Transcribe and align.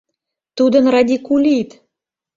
Тудын 0.57 0.85
радикулит! 0.93 1.69